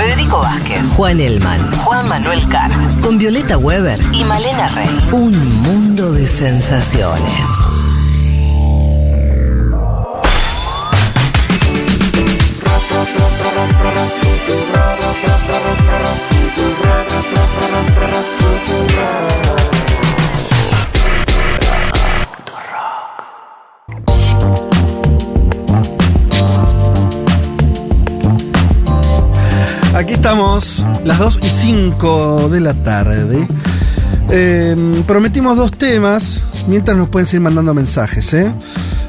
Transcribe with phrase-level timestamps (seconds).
[0.00, 2.70] Federico Vázquez, Juan Elman, Juan Manuel Carr
[3.02, 4.88] con Violeta Weber, y Malena Rey.
[5.12, 7.50] un mundo de sensaciones.
[30.20, 33.48] Estamos, las 2 y 5 de la tarde.
[34.28, 38.52] Eh, prometimos dos temas, mientras nos pueden seguir mandando mensajes, ¿eh?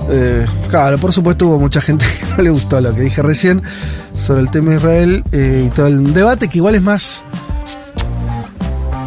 [0.09, 3.61] Eh, claro, por supuesto hubo mucha gente que no le gustó lo que dije recién
[4.17, 7.21] sobre el tema de Israel eh, y todo el debate, que igual es más...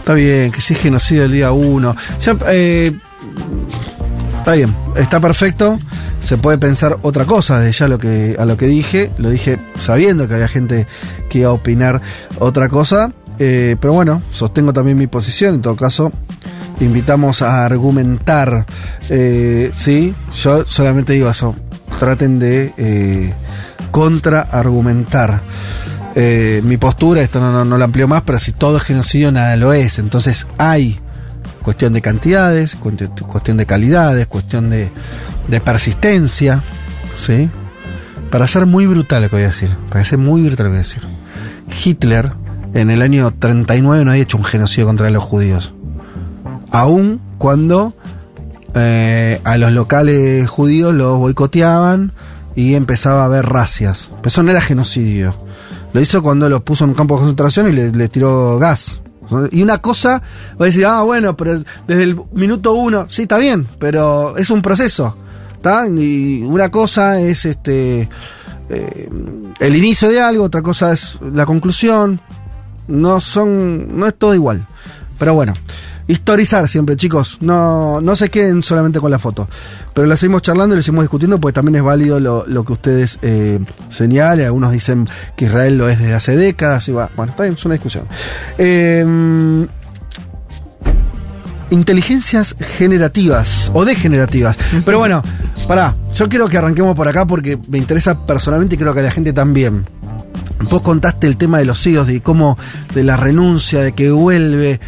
[0.01, 1.97] Está bien, que sí es genocidio el día 1.
[2.21, 2.33] Ya,
[4.43, 5.79] está bien, está perfecto.
[6.25, 9.11] Se puede pensar otra cosa de ya lo que, a lo que dije.
[9.19, 10.87] Lo dije sabiendo que había gente
[11.29, 12.01] que iba a opinar
[12.39, 13.13] otra cosa.
[13.39, 15.57] Eh, pero bueno, sostengo también mi posición.
[15.57, 16.13] En todo caso,
[16.81, 18.65] invitamos a argumentar.
[19.11, 21.55] Eh, sí, yo solamente digo eso.
[21.99, 23.33] Traten de eh,
[23.91, 25.43] contraargumentar.
[26.17, 29.57] Eh, mi postura, esto no, no, lo amplío más, pero si todo es genocidio, nada
[29.57, 29.99] lo es.
[29.99, 30.99] Entonces hay
[31.63, 34.91] cuestión de cantidades, cuestión de calidades, cuestión de,
[35.49, 36.63] de persistencia,
[37.19, 37.49] ¿sí?
[38.31, 40.77] Para ser muy brutal lo que voy a decir, para ser muy brutal lo que
[40.77, 41.03] voy a decir.
[41.85, 42.33] Hitler
[42.75, 45.73] en el año 39 no había hecho un genocidio contra los judíos.
[46.71, 47.95] Aún cuando
[48.75, 52.13] eh, a los locales judíos los boicoteaban
[52.57, 54.11] y empezaba a haber racias.
[54.17, 55.35] Pero eso no era genocidio.
[55.93, 59.01] Lo hizo cuando los puso en un campo de concentración y le, tiró gas.
[59.53, 60.23] Y una cosa,
[60.61, 61.55] va a decir, ah, bueno, pero
[61.87, 65.17] desde el minuto uno, sí, está bien, pero es un proceso.
[65.99, 68.09] Y una cosa es este
[68.69, 69.09] eh,
[69.61, 72.21] el inicio de algo, otra cosa es la conclusión.
[72.87, 74.67] No son, no es todo igual.
[75.19, 75.55] Pero bueno,
[76.07, 77.39] historizar siempre, chicos.
[77.41, 79.49] No, no se queden solamente con la foto.
[79.95, 82.73] Pero la seguimos charlando y la seguimos discutiendo porque también es válido lo, lo que
[82.75, 83.59] ustedes eh,
[83.89, 84.47] señalen.
[84.47, 86.89] Algunos dicen que Israel lo es desde hace décadas.
[86.89, 87.11] Y va.
[87.17, 88.05] Bueno, está es una discusión.
[88.59, 89.67] Eh,
[91.71, 94.57] inteligencias generativas o degenerativas.
[94.85, 95.23] Pero bueno,
[95.67, 99.05] pará, yo quiero que arranquemos por acá porque me interesa personalmente y creo que a
[99.05, 99.85] la gente también.
[100.71, 102.57] Vos contaste el tema de los hijos, de cómo,
[102.95, 104.81] de la renuncia, de que vuelve,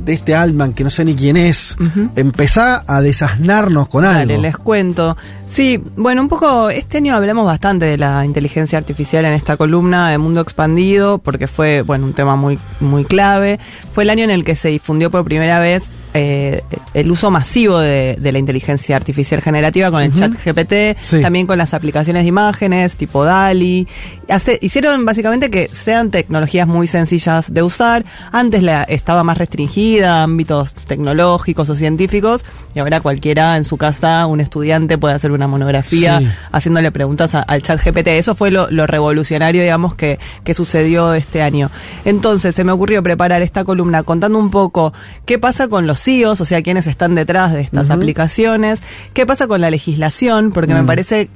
[0.00, 1.76] de este Altman que no sé ni quién es.
[2.16, 4.18] Empezá a desasnarnos con algo.
[4.18, 5.16] Dale, les cuento.
[5.50, 10.10] Sí, bueno, un poco, este año hablamos bastante de la inteligencia artificial en esta columna
[10.10, 13.58] de Mundo Expandido, porque fue, bueno, un tema muy, muy clave.
[13.90, 16.62] Fue el año en el que se difundió por primera vez eh,
[16.94, 21.20] el uso masivo de, de la inteligencia artificial generativa con el chat GPT, Sí.
[21.20, 23.86] también con las aplicaciones de imágenes tipo DALI.
[24.28, 28.04] Hace- hicieron básicamente que sean tecnologías muy sencillas de usar.
[28.32, 32.44] Antes la, estaba más restringida a ámbitos tecnológicos o científicos
[32.74, 36.28] y ahora cualquiera en su casa, un estudiante puede hacer una monografía Sí.
[36.52, 38.18] haciéndole preguntas a- al chat GPT.
[38.18, 41.70] Eso fue lo, lo revolucionario, digamos, que, que sucedió este año.
[42.04, 44.92] Entonces, se me ocurrió preparar esta columna contando un poco
[45.24, 48.82] qué pasa con los CIOs, o sea, quiénes están detrás de estas aplicaciones,
[49.14, 51.30] qué pasa con la legislación, porque me parece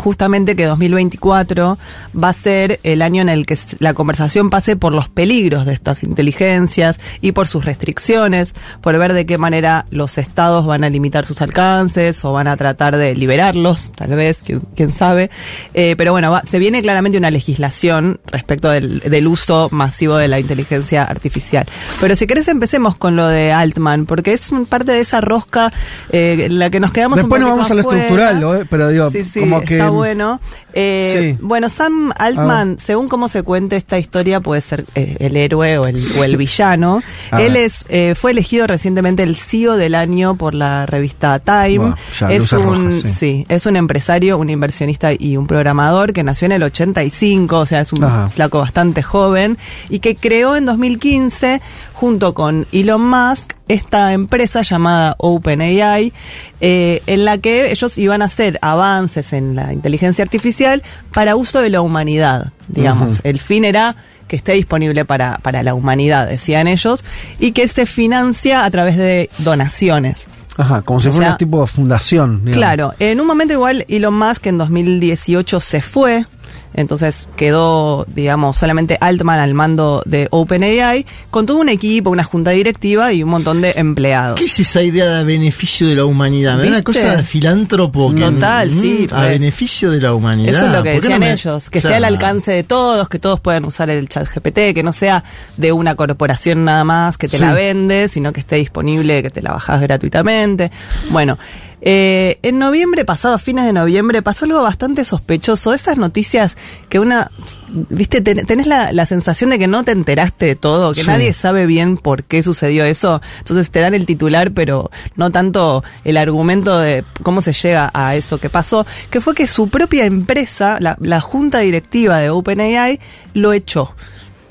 [0.00, 1.78] justamente que 2024
[2.22, 5.72] va a ser el año en el que la conversación pase por los peligros de
[5.72, 10.90] estas inteligencias y por sus restricciones, por ver de qué manera los estados van a
[10.90, 15.30] limitar sus alcances o van a tratar de liberarlos, tal vez, quién, quién sabe.
[15.74, 20.28] Eh, pero bueno, va- se viene claramente una legislación respecto del, del uso masivo de
[20.28, 21.66] la inteligencia artificial.
[22.00, 25.72] Pero si querés empecemos con lo de Altman, porque es parte de esa rosca
[26.10, 28.00] eh, en la que nos quedamos Después un nos vamos a lo afuera.
[28.02, 28.52] estructural, ¿no?
[28.70, 29.78] pero digo, Sí, sí, como que.
[29.90, 30.40] Está bueno.
[30.72, 31.38] Eh, Sí.
[31.42, 35.86] Bueno, Sam Altman, según cómo se cuente esta historia, puede ser eh, el héroe o
[35.86, 37.02] el, o el villano.
[37.30, 37.64] A Él ver.
[37.64, 41.94] es eh, fue elegido recientemente el CEO del año por la revista Time.
[42.18, 43.46] Ya, es un rojas, sí.
[43.48, 47.80] es un empresario, un inversionista y un programador que nació en el 85, o sea,
[47.80, 48.30] es un Ajá.
[48.30, 51.60] flaco bastante joven y que creó en 2015
[52.00, 56.14] junto con Elon Musk esta empresa llamada OpenAI,
[56.62, 60.82] eh, en la que ellos iban a hacer avances en la inteligencia artificial
[61.12, 63.20] para uso de la humanidad, digamos.
[63.22, 63.96] El fin era
[64.28, 67.04] que esté disponible para, para la humanidad, decían ellos,
[67.38, 70.26] y que se financia a través de donaciones.
[70.56, 72.46] Ajá, como si O fuera sea, un tipo de fundación.
[72.46, 72.56] digamos.
[72.56, 76.24] Claro, en un momento igual Elon Musk en 2018 se fue
[76.72, 82.52] Entonces quedó, digamos, solamente Altman al mando de OpenAI, con todo un equipo, una junta
[82.52, 84.38] directiva y un montón de empleados.
[84.38, 86.60] ¿Qué es esa idea de beneficio de la humanidad?
[86.64, 88.14] Una cosa de filántropo.
[88.14, 89.28] que- Total, sí, A re.
[89.30, 90.54] beneficio de la humanidad.
[90.54, 92.62] Eso es lo que ¿Por qué no decían me- ellos, que esté al alcance de
[92.62, 95.24] todos, que todos puedan usar el chat GPT, que no sea
[95.56, 97.42] de una corporación nada más que te Sí.
[97.42, 100.70] la vende, sino que esté disponible, que te la bajás gratuitamente.
[101.10, 101.38] Bueno,
[101.82, 105.72] eh, en noviembre pasado, a fines de noviembre, pasó algo bastante sospechoso.
[105.72, 106.56] Esas noticias
[106.88, 107.30] que una,
[107.68, 111.06] viste, ten- tenés la, la sensación de que no te enteraste de todo, que Sí.
[111.06, 113.20] nadie sabe bien por qué sucedió eso.
[113.38, 118.16] Entonces te dan el titular, pero no tanto el argumento de cómo se llega a
[118.16, 122.98] eso que pasó, que fue que su propia empresa, la, la junta directiva de OpenAI,
[123.34, 123.94] lo echó.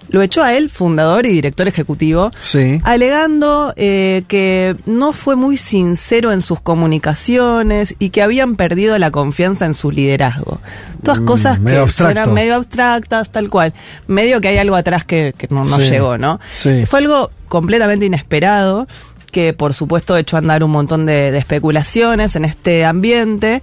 [0.09, 2.81] Lo echó a él, fundador y director ejecutivo, Sí.
[2.83, 9.11] alegando eh, que no fue muy sincero en sus comunicaciones y que habían perdido la
[9.11, 10.59] confianza en su liderazgo.
[11.03, 12.03] Todas Mm, cosas que abstracto.
[12.03, 13.73] suenan medio abstractas, tal cual.
[14.07, 16.39] Medio que hay algo atrás que, que no, no Sí, llegó, ¿no?
[16.51, 16.85] sí.
[16.85, 18.87] Fue algo completamente inesperado
[19.31, 23.61] que por supuesto echó a andar un montón de, de especulaciones en este ambiente.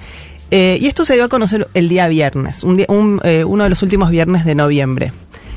[0.52, 3.64] Eh, y esto se dio a conocer el día viernes, un día- un, eh, uno
[3.64, 5.12] de los últimos viernes de noviembre.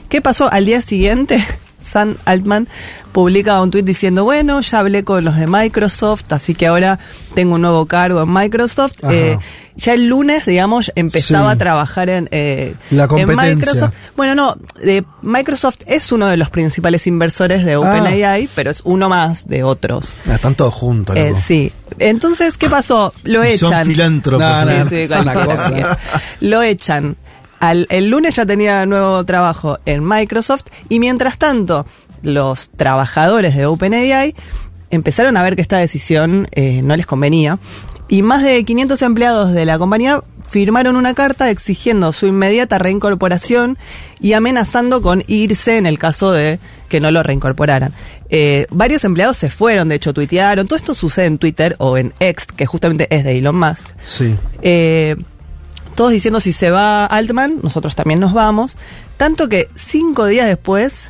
[0.10, 0.52] ¿Qué pasó?
[0.52, 1.44] Al día siguiente,
[1.80, 2.68] Sam Altman
[3.12, 7.00] publica un tuit diciendo, bueno, ya hablé con los de Microsoft, así que ahora
[7.36, 8.94] tengo un nuevo cargo en Microsoft.
[9.10, 9.38] Eh,
[9.76, 11.56] ya el lunes, digamos, empezaba Sí.
[11.56, 13.36] a trabajar en, eh, La en.
[13.36, 13.94] Microsoft.
[14.18, 19.08] Bueno, no, eh, Microsoft es uno de los principales inversores de OpenAI, pero es uno
[19.10, 20.14] más de otros.
[20.30, 21.42] Ah, Están todos juntos, Eh, loco.
[21.42, 21.72] sí.
[21.98, 23.14] Entonces, ¿qué pasó?
[23.24, 23.88] Lo Y Son echan.
[23.88, 24.42] filántropos.
[24.48, 24.90] No, no, no.
[24.90, 25.34] Sí, sí, cosa.
[25.46, 25.98] cualquiera.
[26.42, 27.16] Lo echan.
[27.60, 31.86] Al, el lunes ya tenía nuevo trabajo en Microsoft y mientras tanto
[32.22, 34.36] los trabajadores de OpenAI
[34.90, 37.60] empezaron a ver que esta decisión eh, no les convenía
[38.08, 43.78] y más de 500 empleados de la compañía firmaron una carta exigiendo su inmediata reincorporación
[44.20, 46.60] y amenazando con irse en el caso de
[46.90, 47.94] que no lo reincorporaran.
[48.32, 52.14] Eh, varios empleados se fueron, de hecho tuitearon, todo esto sucede en Twitter o en
[52.20, 53.88] X, que justamente es de Elon Musk.
[54.02, 54.36] Sí.
[54.64, 55.16] Eh,
[56.00, 58.78] todos diciendo si se va Altman, nosotros también nos vamos.
[59.18, 61.10] Tanto que cinco días después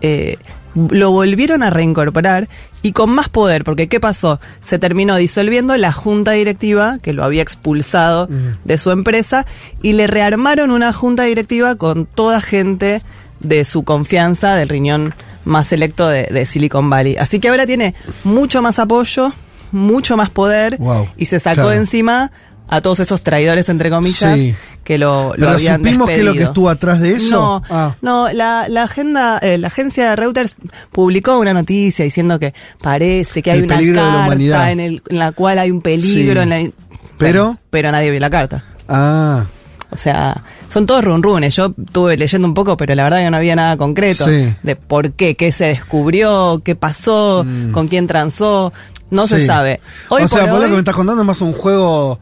[0.00, 0.36] eh,
[0.76, 2.48] lo volvieron a reincorporar
[2.80, 4.38] y con más poder, porque ¿qué pasó?
[4.60, 8.28] Se terminó disolviendo la junta directiva que lo había expulsado
[8.64, 9.44] de su empresa
[9.82, 13.02] y le rearmaron una junta directiva con toda gente
[13.40, 15.14] de su confianza, del riñón
[15.44, 17.16] más selecto de, de Silicon Valley.
[17.16, 19.32] Así que ahora tiene mucho más apoyo,
[19.72, 21.70] mucho más poder Wow, y se sacó claro.
[21.70, 22.30] de encima
[22.68, 24.54] a todos esos traidores, entre comillas, Sí.
[24.84, 27.30] que lo, lo Pero habían supimos qué es lo que estuvo atrás de eso.
[27.30, 27.96] No, Ah.
[28.02, 30.56] no, la, la agenda, eh, la agencia de Reuters
[30.92, 35.32] publicó una noticia diciendo que parece que hay El una carta en, el, en la
[35.32, 36.42] cual hay un peligro.
[36.42, 36.42] Sí.
[36.42, 36.70] En la-
[37.18, 38.64] Pero- pero nadie vio la carta.
[38.88, 39.44] Ah,
[39.90, 41.56] O sea, son todos runrunes.
[41.56, 44.26] Yo estuve leyendo un poco, pero la verdad que no había nada concreto.
[44.26, 44.54] Sí.
[44.62, 48.70] De por qué, qué se descubrió, qué pasó, con quién transó.
[49.10, 49.46] No se Mm.
[49.46, 49.80] sabe.
[50.10, 52.20] Hoy o sea, por vos lo que me estás contando es más un juego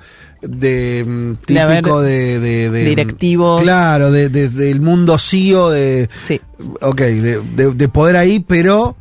[0.49, 3.63] de mm, típico de, de- de- directivos.
[3.63, 6.41] Claro, de, de- del mundo CEO de Sí.
[6.81, 8.97] ok, de poder ahí, pero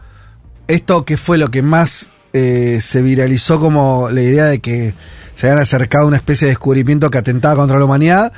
[0.68, 4.94] esto que fue lo que más eh, se viralizó como la idea de que
[5.36, 8.34] se habían acercado a una especie de descubrimiento que atentaba contra la humanidad,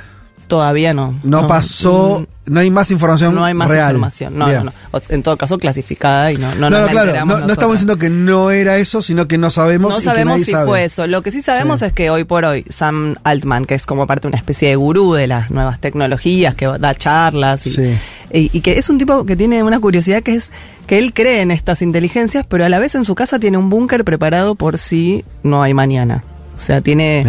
[0.48, 1.20] Todavía no.
[1.22, 3.90] no, pasó, no hay más información No hay más real.
[3.92, 4.36] información.
[4.38, 4.64] No, Bien.
[4.64, 5.00] no, no.
[5.10, 8.78] En todo caso, clasificada y no, no, No, claro, no, estamos diciendo que no era
[8.78, 9.90] eso, sino que no sabemos.
[9.92, 10.66] No y que sabemos nadie si sabe.
[10.66, 11.06] fue eso.
[11.06, 11.86] Lo que sí sabemos Sí.
[11.86, 14.76] es que hoy por hoy Sam Altman, que es como parte de una especie de
[14.76, 17.98] gurú de las nuevas tecnologías, que da charlas y, Sí.
[18.32, 20.50] y- y que es un tipo que tiene una curiosidad que es
[20.86, 23.68] que él cree en estas inteligencias, pero a la vez en su casa tiene un
[23.68, 26.24] búnker preparado por si no hay mañana.
[26.58, 27.24] O sea, tiene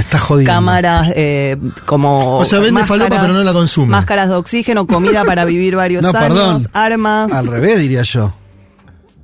[0.45, 1.55] cámaras eh,
[1.86, 2.39] como...
[2.39, 3.91] O sea, vende falopa, pero no la consume.
[3.91, 6.67] Máscaras de oxígeno, comida para vivir varios No, años, perdón.
[6.74, 8.33] armas, Al revés, diría yo.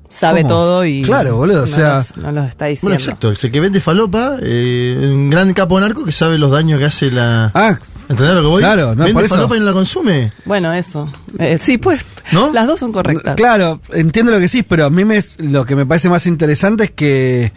[0.08, 0.54] sabe ¿Cómo?
[0.54, 1.02] todo y...
[1.02, 2.96] Claro, boludo, o no sea- los- no los está diciendo.
[2.96, 3.30] Bueno, exacto.
[3.32, 7.10] El que vende falopa, eh, un gran capo narco que sabe los daños que hace
[7.12, 7.52] la.
[7.56, 8.62] Ah, ¿Entendés lo que voy?
[8.62, 9.34] Claro, no, Vende por eso.
[9.36, 10.32] falopa y no la consume.
[10.46, 11.10] Bueno, eso.
[11.40, 12.54] Eh, sí, pues ¿No?
[12.54, 13.36] las dos son correctas.
[13.36, 16.84] Claro, entiendo lo que decís, pero a mí me, lo que me parece más interesante
[16.84, 17.52] es que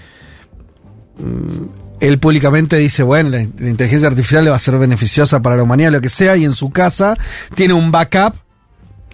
[1.19, 5.57] mm, él públicamente dice, bueno, la, la inteligencia artificial le va a ser beneficiosa para
[5.57, 7.15] la humanidad, lo que sea, y en su casa
[7.55, 8.35] tiene un backup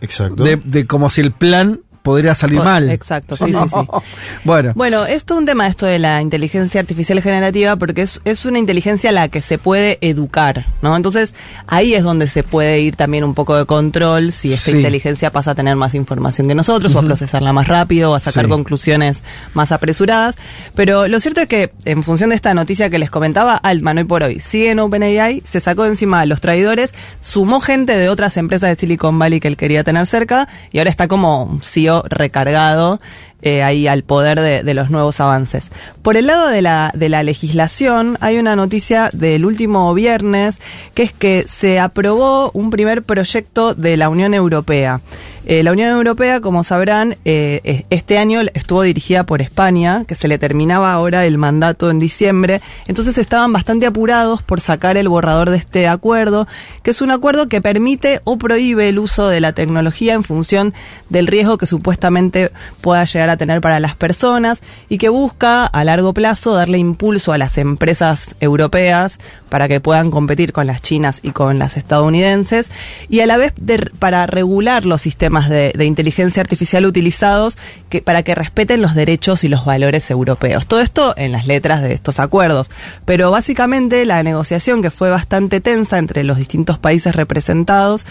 [0.00, 0.42] Exacto.
[0.42, 2.90] de, de como si el plan podría salir mal.
[2.90, 3.88] exacto, sí, sí, sí.
[4.44, 8.44] bueno, Bueno, es todo un tema esto de la inteligencia artificial generativa porque es, es
[8.44, 10.94] una inteligencia a la que se puede educar, ¿no?
[10.96, 11.32] Entonces
[11.66, 14.76] ahí es donde se puede ir también un poco de control si esta Sí.
[14.76, 18.20] inteligencia pasa a tener más información que nosotros o a procesarla más rápido o a
[18.20, 18.50] sacar Sí.
[18.50, 19.22] conclusiones
[19.54, 20.36] más apresuradas.
[20.74, 24.04] Pero lo cierto es que en función de esta noticia que les comentaba, Altman hoy
[24.04, 26.92] por hoy sigue en OpenAI, se sacó de encima a los traidores,
[27.22, 30.90] sumó gente de otras empresas de Silicon Valley que él quería tener cerca y ahora
[30.90, 31.62] está como un
[32.02, 33.00] Recargado
[33.42, 35.66] eh, ahí al poder de, de los nuevos avances.
[36.02, 40.58] Por el lado de la, de la legislación, hay una noticia del último viernes,
[40.94, 45.02] que es que se aprobó un primer proyecto de la Unión Europea.
[45.46, 50.14] Eh, la Unión Europea, como sabrán, eh, es- este año estuvo dirigida por España, que
[50.14, 55.06] se le terminaba ahora el mandato en diciembre, entonces estaban bastante apurados por sacar el
[55.08, 56.48] borrador de este acuerdo,
[56.82, 60.72] que es un acuerdo que permite o prohíbe el uso de la tecnología en función
[61.10, 65.84] del riesgo que supuestamente pueda llegar a tener para las personas y que busca a
[65.84, 69.18] largo plazo darle impulso a las empresas europeas
[69.54, 72.70] para que puedan competir con las chinas y con las estadounidenses
[73.08, 73.54] y a la vez
[74.00, 77.56] para regular los sistemas de, de inteligencia artificial utilizados
[77.88, 80.66] que, para que respeten los derechos y los valores europeos.
[80.66, 82.68] Todo esto en las letras de estos acuerdos.
[83.04, 88.06] Pero básicamente la negociación que fue bastante tensa entre los distintos países representados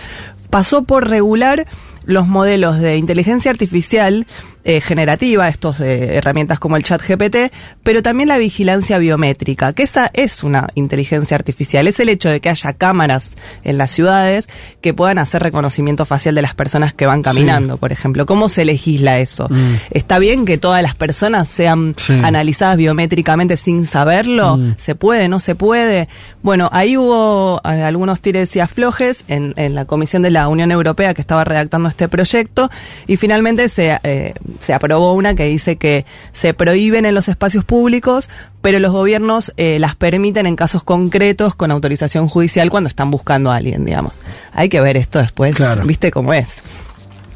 [0.49, 1.67] pasó por regular
[2.05, 4.27] los modelos de inteligencia artificial
[4.65, 7.51] eh, generativa, estos eh, herramientas como el chat GPT,
[7.83, 12.39] pero también la vigilancia biométrica, que esa es una inteligencia artificial, es el hecho de
[12.39, 13.31] que haya cámaras
[13.63, 14.47] en las ciudades
[14.81, 18.25] que puedan hacer reconocimiento facial de las personas que van caminando, por ejemplo.
[18.25, 19.47] ¿Cómo se legisla eso?
[19.49, 19.75] Mm.
[19.91, 22.13] ¿Está bien que todas las personas sean Sí.
[22.23, 24.57] analizadas biométricamente sin saberlo?
[24.57, 24.75] Mm.
[24.77, 25.27] ¿Se puede?
[25.29, 26.07] ¿No se puede?
[26.41, 31.13] Bueno, ahí hubo algunos tires y aflojes en, en la Comisión de la Unión Europea
[31.13, 32.69] que estaba redactando este proyecto
[33.07, 37.63] y finalmente se, eh, se aprobó una que dice que se prohíben en los espacios
[37.65, 38.29] públicos,
[38.61, 43.51] pero los gobiernos eh, las permiten en casos concretos con autorización judicial cuando están buscando
[43.51, 44.13] a alguien, digamos.
[44.53, 45.83] Hay que ver esto después, Claro.
[45.85, 46.63] ¿viste cómo es?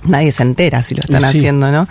[0.03, 1.27] Nadie se entera si lo están sí.
[1.27, 1.87] haciendo, ¿no?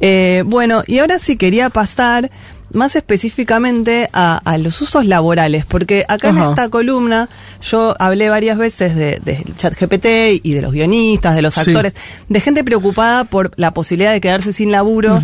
[0.00, 2.30] Eh, bueno, y ahora sí quería pasar
[2.74, 7.28] más específicamente a, a los usos laborales, porque acá en esta columna
[7.62, 11.70] yo hablé varias veces de, del chat GPT y de los guionistas, de los Sí.
[11.70, 11.94] actores,
[12.28, 15.22] de gente preocupada por la posibilidad de quedarse sin laburo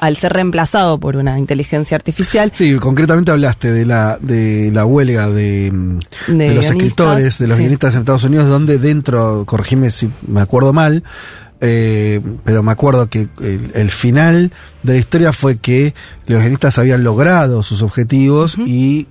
[0.00, 2.50] al ser reemplazado por una inteligencia artificial.
[2.54, 7.48] Sí, concretamente hablaste de la de la huelga de, mm, De de los escritores, de
[7.48, 7.62] los sí.
[7.62, 11.02] guionistas en Estados Unidos, donde dentro, corregime si me acuerdo mal,
[11.60, 14.50] eh, pero me acuerdo que el, el final
[14.82, 15.94] de la historia fue que
[16.26, 19.06] los guionistas habían logrado sus objetivos y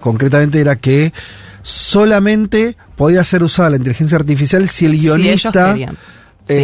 [0.00, 1.12] concretamente era que
[1.62, 5.88] solamente podía ser usada la inteligencia artificial si el guionista eh,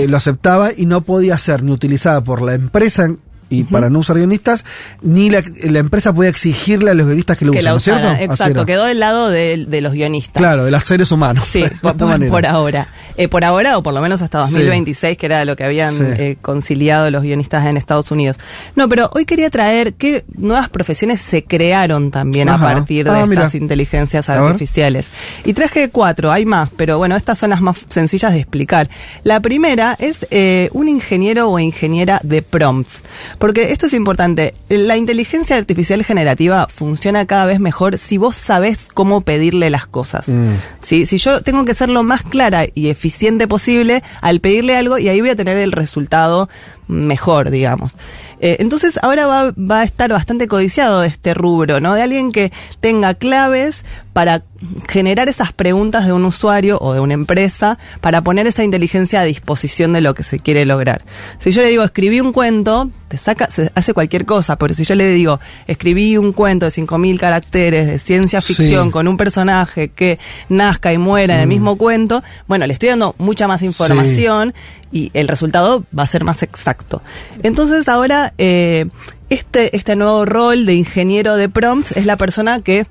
[0.02, 0.06] Sí.
[0.08, 3.10] lo aceptaba y no podía ser ni utilizada por la empresa
[3.50, 4.64] y para no usar guionistas,
[5.02, 8.66] ni la, la empresa podía exigirle a los guionistas que lo que usen, la Exacto,
[8.66, 10.40] quedó del lado de, de los guionistas.
[10.40, 11.44] Claro, de los seres humanos.
[11.48, 11.64] Sí,
[12.30, 12.88] por, ahora.
[13.16, 14.54] Eh, por ahora o por lo menos hasta Sí.
[14.54, 16.02] 2026, que era lo que habían Sí.
[16.06, 18.36] eh, conciliado los guionistas en Estados Unidos.
[18.76, 22.70] No, pero hoy quería traer qué nuevas profesiones se crearon también Ajá.
[22.70, 23.42] a partir de Ah, mira.
[23.42, 25.06] estas inteligencias artificiales.
[25.44, 28.88] Y traje cuatro, hay más, pero bueno, estas son las más sencillas de explicar.
[29.22, 33.02] La primera es eh, un ingeniero o ingeniera de prompts.
[33.38, 34.54] Porque esto es importante.
[34.68, 40.28] La inteligencia artificial generativa funciona cada vez mejor si vos sabés cómo pedirle las cosas.
[40.28, 40.54] Mm.
[40.82, 41.06] ¿sí?
[41.06, 45.08] Si yo tengo que ser lo más clara y eficiente posible al pedirle algo y
[45.08, 46.48] ahí voy a tener el resultado
[46.86, 47.92] mejor, digamos.
[48.40, 51.94] Eh, entonces ahora va, va a estar bastante codiciado este rubro, ¿no?
[51.94, 54.42] De alguien que tenga claves para
[54.88, 59.24] generar esas preguntas de un usuario o de una empresa para poner esa inteligencia a
[59.24, 61.04] disposición de lo que se quiere lograr.
[61.40, 64.84] Si yo le digo escribí un cuento, te saca, se hace cualquier cosa, pero si
[64.84, 68.54] yo le digo escribí un cuento de 5.000 caracteres de ciencia Sí.
[68.54, 70.18] ficción con un personaje que
[70.48, 74.54] nazca y muera en el mismo cuento, bueno, le estoy dando mucha más información
[74.92, 77.02] y el resultado va a ser más exacto.
[77.42, 78.86] Entonces ahora eh,
[79.28, 82.86] este, este nuevo rol de ingeniero de prompts es la persona que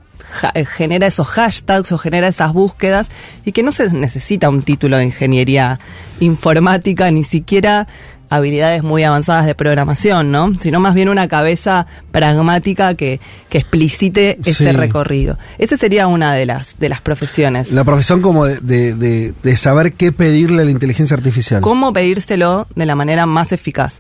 [0.78, 3.10] genera esos hashtags o genera esas búsquedas
[3.46, 5.80] y que no se necesita un título de ingeniería
[6.20, 7.88] informática, ni siquiera
[8.30, 10.52] habilidades muy avanzadas de programación, ¿no?
[10.60, 14.72] Sino más bien una cabeza pragmática que, que explicite ese Sí.
[14.72, 15.38] recorrido.
[15.60, 17.72] Esa sería una de las, de las profesiones.
[17.72, 21.62] La profesión como de, de- de- de saber qué pedirle a la inteligencia artificial.
[21.62, 24.00] cómo pedírselo de la manera más eficaz.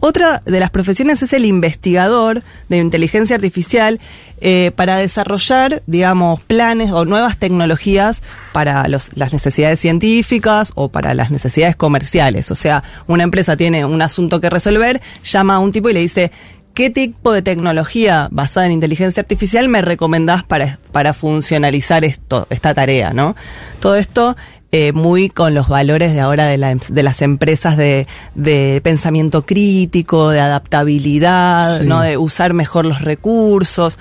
[0.00, 3.98] Otra de las profesiones es el investigador de inteligencia artificial
[4.40, 11.14] eh, para desarrollar, digamos, planes o nuevas tecnologías para los- las necesidades científicas o para
[11.14, 12.50] las necesidades comerciales.
[12.50, 16.00] O sea, una empresa tiene un asunto que resolver, llama a un tipo y le
[16.00, 16.30] dice,
[16.74, 22.74] ¿qué tipo de tecnología basada en inteligencia artificial me recomendás para, para funcionalizar esto, esta
[22.74, 23.34] tarea, ¿no?
[23.80, 24.36] Todo esto
[24.72, 28.80] eh, muy con los valores de ahora de, la em- de las empresas de, de
[28.82, 31.86] pensamiento crítico, de adaptabilidad, Sí.
[31.86, 32.00] ¿no?
[32.02, 33.96] De usar mejor los recursos.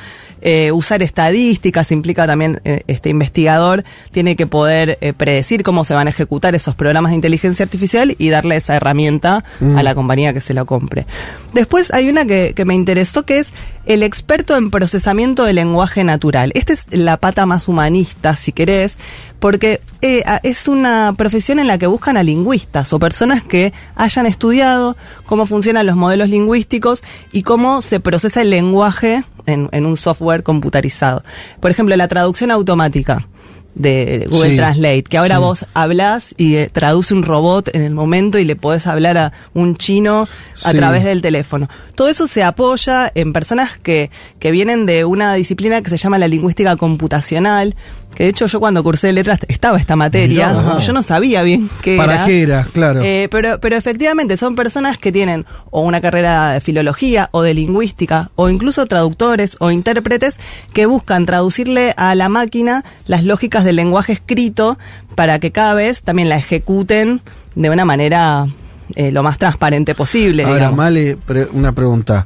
[0.47, 5.95] Eh, usar estadísticas implica también eh, este investigador tiene que poder eh, predecir cómo se
[5.95, 9.77] van a ejecutar esos programas de inteligencia artificial y darle esa herramienta Mm.
[9.77, 11.05] a la compañía que se la compre.
[11.53, 13.51] Después hay una que, que me interesó que es
[13.85, 16.51] el experto en procesamiento del lenguaje natural.
[16.55, 18.97] Esta es la pata más humanista, si querés,
[19.39, 24.25] porque eh, es una profesión en la que buscan a lingüistas o personas que hayan
[24.25, 29.97] estudiado cómo funcionan los modelos lingüísticos y cómo se procesa el lenguaje en, en un
[29.97, 31.23] software computarizado.
[31.59, 33.27] Por ejemplo, la traducción automática
[33.73, 35.41] de Google Sí, Translate, que ahora sí.
[35.41, 39.33] vos hablas y eh, traduce un robot en el momento y le podés hablar a
[39.53, 40.29] un chino
[40.63, 40.77] a Sí.
[40.77, 41.67] través del teléfono.
[41.93, 46.17] Todo eso se apoya en personas que, que vienen de una disciplina que se llama
[46.17, 47.75] la lingüística computacional,
[48.15, 50.79] que de hecho yo cuando cursé letras estaba esta materia, Mirá.
[50.79, 52.25] yo no sabía bien qué ¿Para era.
[52.25, 52.67] qué era?
[52.73, 53.01] Claro.
[53.03, 57.53] Eh, pero, pero efectivamente son personas que tienen o una carrera de filología o de
[57.53, 60.39] lingüística o incluso traductores o intérpretes
[60.73, 64.77] que buscan traducirle a la máquina las lógicas del lenguaje escrito
[65.15, 67.21] para que cada vez también la ejecuten
[67.55, 68.47] de una manera
[68.95, 70.43] eh, lo más transparente posible.
[70.43, 70.77] Ahora, digamos.
[70.77, 72.25] Male, pre- una pregunta.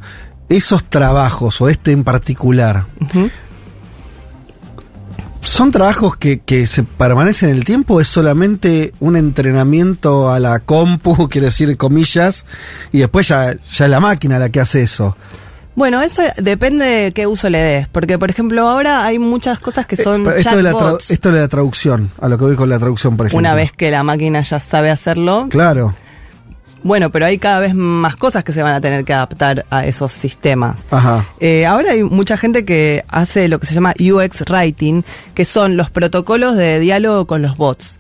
[0.50, 3.30] Esos trabajos, o este en particular, Ujú.
[5.42, 10.40] ¿Son trabajos que, que se permanecen en el tiempo o es solamente un entrenamiento a
[10.40, 12.46] la compu, quiero decir, comillas,
[12.92, 15.16] y después ya, ya es la máquina la que hace eso?
[15.76, 19.86] Bueno, eso depende de qué uso le des, porque por ejemplo ahora hay muchas cosas
[19.86, 22.68] que son Eh, esto, de la esto de la traducción, a lo que voy con
[22.68, 23.40] la traducción, por ejemplo.
[23.40, 25.94] Una vez que la máquina ya sabe hacerlo, Claro.
[26.84, 29.86] Bueno, pero hay cada vez más cosas que se van a tener que adaptar a
[29.86, 30.78] esos sistemas.
[30.92, 31.26] Ajá.
[31.40, 35.78] Eh, ahora hay mucha gente que hace lo que se llama UX Writing, que son
[35.78, 37.99] los protocolos de diálogo con los bots.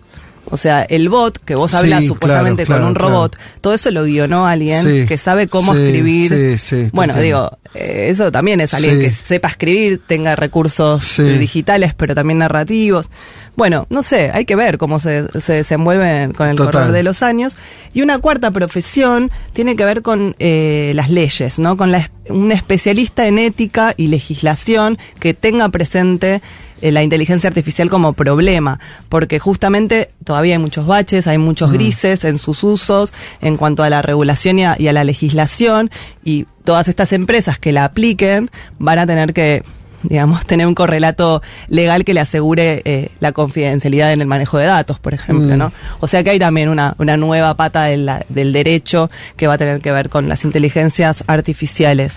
[0.51, 3.73] O sea, el bot que vos Sí, hablas supuestamente claro, con un claro, robot, todo
[3.73, 6.29] eso lo guionó alguien Sí, que sabe cómo sí, escribir.
[6.31, 11.17] sí, sí, te bueno, digo, eh, eso también es alguien que sepa escribir, tenga recursos
[11.17, 13.09] digitales, pero también narrativos.
[13.55, 16.71] Bueno, no sé, hay que ver cómo se, se desenvuelven con el Total.
[16.71, 17.57] correr de los años.
[17.93, 21.75] Y una cuarta profesión tiene que ver con eh, las leyes, ¿no?
[21.75, 26.41] Con la, un especialista en ética y legislación que tenga presente
[26.81, 32.23] eh, la inteligencia artificial como problema, porque justamente todavía hay muchos baches, hay muchos grises
[32.25, 35.89] en sus usos en cuanto a la regulación y a, y a la legislación,
[36.23, 39.63] y todas estas empresas que la apliquen van a tener que
[40.01, 44.63] digamos, tener un correlato legal que le asegure eh, la confidencialidad en el manejo de
[44.65, 45.57] datos, por ejemplo, Mm.
[45.57, 45.73] ¿no?
[45.99, 49.55] O sea que hay también una, una nueva pata de la- del derecho que va
[49.55, 52.13] a tener que ver con las inteligencias artificiales.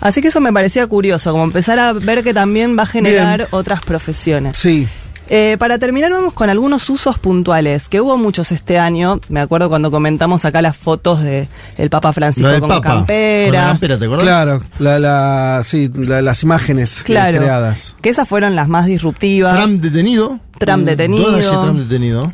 [0.00, 3.38] Así que eso me parecía curioso, como empezar a ver que también va a generar
[3.38, 3.48] Bien.
[3.52, 4.58] otras profesiones.
[4.58, 4.86] Sí.
[5.30, 9.20] Eh, para terminar, vamos con algunos usos puntuales, que hubo muchos este año.
[9.30, 12.82] Me acuerdo cuando comentamos acá las fotos de el Papa Francisco del con Papa.
[12.90, 13.46] campera.
[13.46, 14.24] Con la campera, ¿te acordás?
[14.26, 17.96] Claro, la, la, sí, la- las imágenes Claro, creadas.
[18.02, 19.54] que esas fueron las más disruptivas.
[19.54, 20.40] Trump detenido.
[20.58, 21.40] Trump Mm, detenido.
[21.40, 22.32] Trump detenido.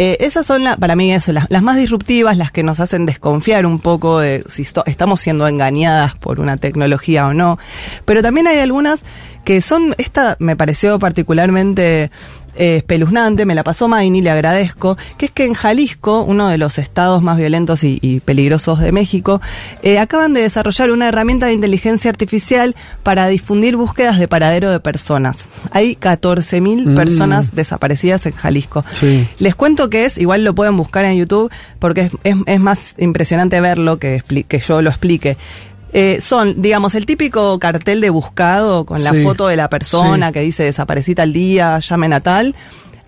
[0.00, 3.66] Eh, esas son la- para mí eso, las, más disruptivas, las que nos hacen desconfiar
[3.66, 7.58] un poco de si esto- estamos siendo engañadas por una tecnología o no.
[8.04, 9.02] Pero también hay algunas
[9.44, 12.12] que son, esta me pareció particularmente
[12.58, 16.58] eh, espeluznante, me la pasó Maini, le agradezco, que es que en Jalisco, uno de
[16.58, 19.40] los estados más violentos y, y peligrosos de México,
[19.82, 24.80] eh, acaban de desarrollar una herramienta de inteligencia artificial para difundir búsquedas de paradero de
[24.80, 25.48] personas.
[25.70, 26.94] Hay 14.000 Mm.
[26.94, 28.84] personas desaparecidas en Jalisco.
[28.94, 29.26] Sí.
[29.38, 32.94] Les cuento que es, igual lo pueden buscar en YouTube, porque es, es- es más
[32.98, 35.36] impresionante verlo que, que yo lo explique.
[35.92, 40.26] Eh, son, digamos, el típico cartel de buscado con la Sí, foto de la persona
[40.28, 40.32] sí.
[40.34, 42.54] que dice desaparecí tal día, llamen a tal,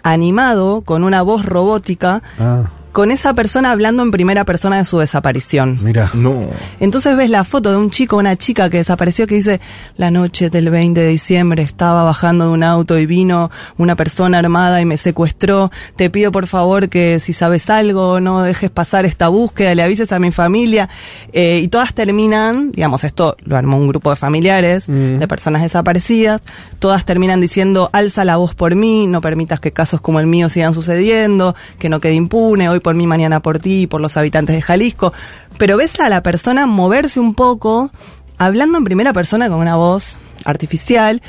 [0.02, 4.98] animado con una voz robótica, Ah, con esa persona hablando en primera persona de su
[4.98, 5.78] desaparición.
[5.82, 6.10] mira.
[6.14, 6.48] No.
[6.80, 9.60] Entonces ves la foto de un chico, una chica que desapareció que dice,
[9.96, 14.38] la noche del 20 de diciembre estaba bajando de un auto y vino una persona
[14.38, 15.70] armada y me secuestró.
[15.96, 20.12] Te pido por favor que si sabes algo no dejes pasar esta búsqueda, le avises
[20.12, 20.88] a mi familia.
[21.32, 25.18] Eh, y todas terminan, digamos, esto lo armó un grupo de familiares, Mm.
[25.18, 26.42] de personas desaparecidas,
[26.78, 30.48] todas terminan diciendo, alza la voz por mí, no permitas que casos como el mío
[30.48, 34.16] sigan sucediendo, que no quede impune, hoy hoy por mí, mañana por ti, por los
[34.16, 35.12] habitantes de Jalisco.
[35.58, 37.90] Pero ves a la persona moverse un poco,
[38.38, 41.20] hablando en primera persona con una voz artificial,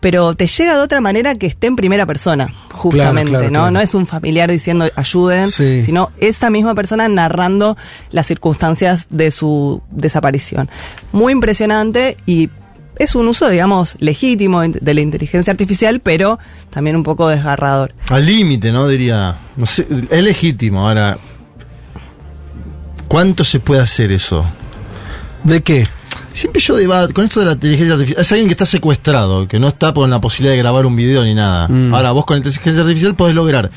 [0.00, 3.50] pero te llega de otra manera que esté en primera persona, justamente, claro, ¿no?
[3.50, 3.70] claro.
[3.72, 5.82] No es un familiar diciendo ayuden, Sí.
[5.84, 7.76] sino esa misma persona narrando
[8.10, 10.68] las circunstancias de su desaparición.
[11.10, 12.48] Muy impresionante y
[12.98, 16.38] es un uso, digamos, legítimo de la inteligencia artificial, pero
[16.70, 17.94] también un poco desgarrador.
[18.08, 18.88] Al límite, ¿no?
[18.88, 19.36] Diría.
[19.56, 20.86] No sé, es legítimo.
[20.88, 21.18] Ahora,
[23.06, 24.44] ¿cuánto se puede hacer eso?
[25.44, 25.86] ¿De qué?
[26.32, 28.20] Siempre yo debato con esto de la inteligencia artificial.
[28.20, 31.24] Es alguien que está secuestrado, que no está con la posibilidad de grabar un video
[31.24, 31.68] ni nada.
[31.68, 31.94] Mm.
[31.94, 33.70] Ahora, vos con la inteligencia artificial podés lograr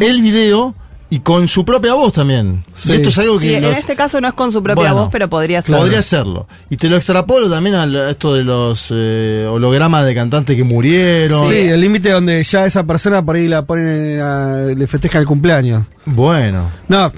[0.00, 0.74] el video
[1.08, 2.64] y con su propia voz también.
[2.72, 2.92] Sí.
[2.94, 3.58] Esto es algo Sí, que.
[3.58, 5.76] en este caso no es con su propia Bueno, voz, pero podría ser.
[5.76, 6.48] Podría hacerlo.
[6.68, 11.46] Y te lo extrapolo también a esto de los eh, hologramas de cantantes que murieron.
[11.48, 15.26] Sí, el límite donde ya esa persona por ahí la ponen, a- le festeja el
[15.26, 15.86] cumpleaños.
[16.06, 16.70] Bueno.
[16.88, 17.12] No,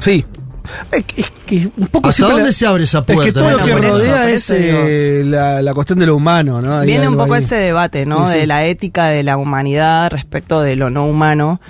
[0.00, 0.24] sí.
[0.92, 3.40] Es que, es que un poco ¿Hasta dónde la- se abre esa Es que puerta?
[3.40, 6.78] todo lo que eso, rodea es eh, la, la cuestión de lo humano, ¿no?
[6.78, 7.42] Hay Viene un poco ahí.
[7.42, 8.26] ese debate, ¿no?
[8.26, 8.38] Sí, sí.
[8.40, 11.60] De la ética de la humanidad respecto de lo no humano.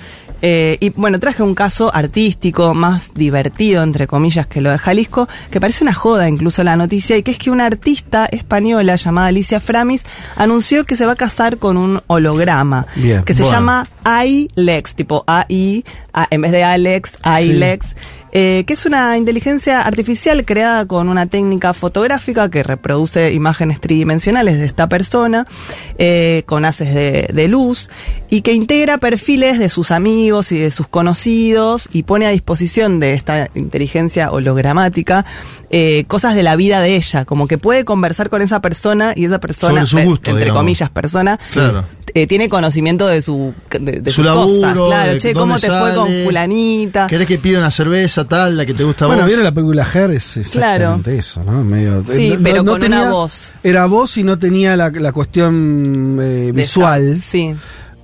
[0.42, 5.28] Eh, y bueno, traje un caso artístico más divertido, entre comillas, que lo de Jalisco,
[5.50, 9.28] que parece una joda incluso la noticia, y que es que una artista española llamada
[9.28, 10.04] Alicia Framis
[10.36, 13.56] anunció que se va a casar con un holograma, Bien, que se bueno.
[13.56, 13.88] llama
[14.24, 15.84] iLex, tipo AI,
[16.30, 17.94] en vez de Alex, iLex.
[18.32, 24.58] Eh, que es una inteligencia artificial creada con una técnica fotográfica que reproduce imágenes tridimensionales
[24.58, 25.46] de esta persona,
[25.98, 27.90] eh, con haces de, de luz,
[28.28, 33.00] y que integra perfiles de sus amigos y de sus conocidos y pone a disposición
[33.00, 35.26] de esta inteligencia hologramática
[35.70, 39.24] eh, cosas de la vida de ella, como que puede conversar con esa persona y
[39.24, 40.60] esa persona, Sobre su eh, gusto, entre digamos.
[40.62, 41.84] comillas, persona, Claro.
[42.12, 45.58] eh, tiene conocimiento de su de, de Su sus cosas, laburo, claro, de che, ¿cómo
[45.60, 47.06] te fue con fulanita?
[47.06, 49.26] ¿Querés que pida una cerveza tal, la que te gusta a Bueno, vos?
[49.28, 51.62] vieron la película Her, es exactamente eso, ¿no?
[51.62, 53.52] Medio, Sí, eh, pero con una voz.
[53.62, 57.12] Era voz y no tenía la, la cuestión eh, visual.
[57.12, 57.54] esa- Sí.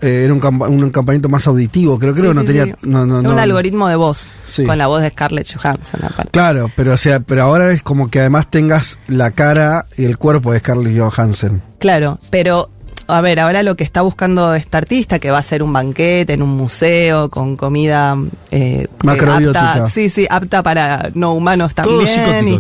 [0.03, 2.65] Eh, era un, campa- un campamento más auditivo, creo, creo Sí, que no sí, tenía.
[2.67, 2.73] sí.
[2.83, 4.27] No, no, Era no- un algoritmo de voz,
[4.67, 6.31] con la voz de Scarlett Johansson aparte.
[6.33, 10.19] Claro, pero o sea, pero ahora es como que además tengas la cara y el
[10.19, 11.63] cuerpo de Scarlett Johansson.
[11.79, 12.71] Claro, pero
[13.09, 16.33] a ver, ahora lo que está buscando esta artista, que va a ser un banquete
[16.33, 18.16] en un museo con comida
[18.51, 19.73] eh, Macrobiótica.
[19.75, 22.49] apta- sí, sí, apta para no humanos también.
[22.49, 22.59] y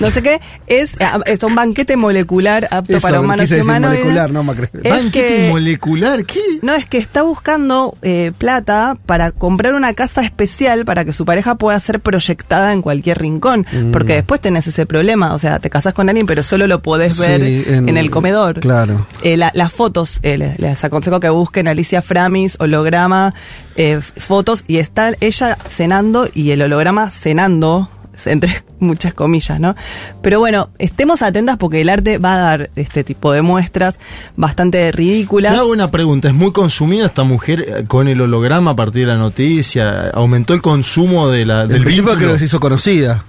[0.00, 4.00] no sé qué, es, ah, es un banquete molecular apto Eso, para humanos y humanoides.
[4.00, 6.40] molecular, no macro- Es Banquete que- molecular, ¿qué?
[6.62, 11.24] No, es que está buscando eh, plata para comprar una casa especial para que su
[11.24, 13.66] pareja pueda ser proyectada en cualquier rincón.
[13.72, 13.92] Mm.
[13.92, 15.32] Porque después tenés ese problema.
[15.34, 18.10] O sea, te casas con alguien, pero solo lo podés Sí, ver en, en- el
[18.10, 18.60] comedor.
[18.60, 19.06] claro.
[19.22, 23.34] Eh, la- las fotos, eh, les, les aconsejo que busquen Alicia Framis, holograma,
[23.76, 27.88] eh, fotos, y está ella cenando y el holograma cenando
[28.24, 29.76] entre muchas comillas, ¿no?
[30.22, 34.00] Pero bueno, estemos atentas porque el arte va a dar este tipo de muestras
[34.34, 35.56] bastante Te ridículas.
[35.56, 36.26] hago una pregunta.
[36.26, 40.10] ¿Es muy consumida esta mujer eh, con el holograma a partir de la noticia?
[40.10, 43.24] ¿Aumentó el consumo de la, Del principio que se hizo conocida.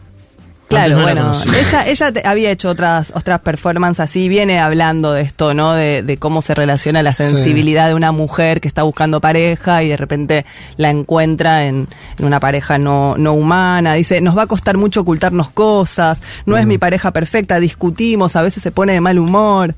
[0.67, 5.21] Claro, no bueno, ella, ella te- había hecho otras, otras performances así, viene hablando de
[5.21, 5.73] esto, ¿no?
[5.73, 9.87] De, de cómo se relaciona la sensibilidad de una mujer que está buscando pareja y
[9.87, 11.87] de repente la encuentra en,
[12.19, 13.93] en una pareja no, no humana.
[13.93, 18.41] Dice, nos va a costar mucho ocultarnos cosas, no es mi pareja perfecta, discutimos, a
[18.41, 19.73] veces se pone de mal humor.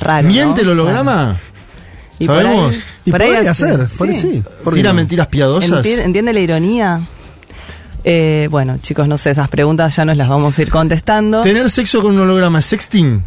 [0.00, 0.28] Raro.
[0.28, 0.34] ¿no?
[0.34, 1.36] ¿Miente el holograma?
[2.18, 2.76] Y por ahí- ¿Sabemos?
[3.06, 3.54] Y por ahí podría
[3.98, 4.20] por ahí sí.
[4.20, 4.42] sí.
[4.64, 4.96] ¿por qué ¿Tira no?
[4.96, 5.82] mentiras piadosas?
[5.84, 7.00] Enti- ¿Entiende la ironía?
[8.08, 11.40] Eh, bueno, chicos, no sé, esas preguntas ya nos las vamos a ir contestando.
[11.40, 13.24] ¿Tener sexo con un holograma sexting?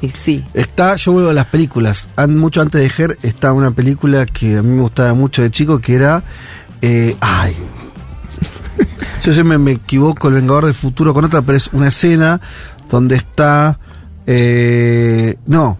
[0.00, 0.44] Y sí.
[0.54, 2.08] Está, yo vuelvo a las películas.
[2.14, 5.50] An- mucho antes de Her está una película que a mí me gustaba mucho de
[5.50, 6.22] chico que era.
[6.80, 7.56] eh, ay.
[9.24, 12.40] Yo siempre me equivoco el Vengador del Futuro con otra, pero es una escena
[12.88, 13.78] donde está.
[14.26, 15.78] eh, no,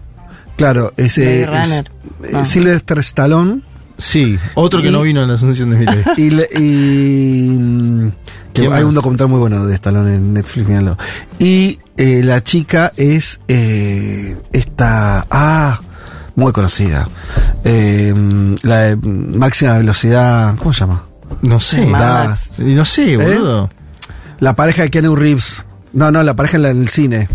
[0.57, 1.91] claro, es, eh, es, Runner.
[2.23, 2.45] eh, No.
[2.45, 3.61] Sylvester Stallone.
[3.97, 4.37] Sí.
[4.55, 6.03] Otro que no vino en la Asunción de Miley.
[6.17, 8.09] Y, le- y, mm,
[8.53, 10.97] que ¿Quién hay un documental muy bueno de Stallone en Netflix, mírenlo.
[11.39, 15.25] Y eh, la chica es eh, esta.
[15.31, 15.79] Ah,
[16.35, 17.07] muy conocida.
[17.63, 18.13] Eh,
[18.63, 20.55] la de máxima velocidad.
[20.57, 21.03] ¿Cómo se llama?
[21.41, 21.89] No sé.
[21.89, 23.69] La- No sé, boludo.
[24.39, 25.63] La pareja de Keanu Reeves.
[25.93, 27.27] No, no, la pareja en, la- en el cine.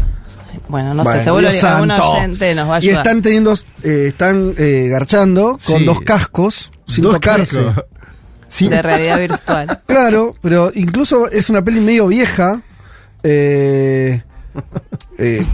[0.69, 3.07] Bueno, no Bueno, sé, seguro que algún oyente nos va a Y ayudar.
[3.07, 5.85] están teniendo, eh, están eh, garchando con Sí.
[5.85, 7.63] dos cascos sin Dos tocarse.
[7.65, 7.85] cascos.
[8.49, 8.69] Sí.
[8.69, 9.79] De realidad virtual.
[9.87, 12.61] Claro, pero incluso es una peli medio vieja.
[13.23, 14.23] eh,
[15.19, 15.45] eh,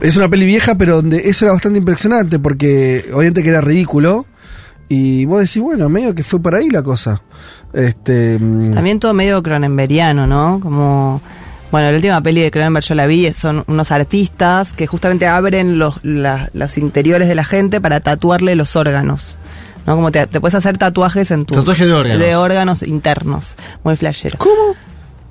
[0.00, 4.26] es una peli vieja, pero donde eso era bastante impresionante porque obviamente que era ridículo.
[4.88, 7.20] Y vos decís, bueno, medio que fue por ahí la cosa.
[7.74, 10.60] Este, mm, También todo medio cronenberiano, ¿no?
[10.62, 11.20] Como.
[11.70, 15.78] Bueno, la última peli de Cronenberg yo la vi, son unos artistas que justamente abren
[15.78, 19.38] los, la- los interiores de la gente para tatuarle los órganos.
[19.86, 19.94] ¿No?
[19.94, 21.54] Como te, te puedes hacer tatuajes en tu.
[21.54, 22.18] Tatuaje de órganos.
[22.26, 23.54] De órganos internos.
[23.84, 24.36] Muy flashero.
[24.38, 24.76] ¿Cómo?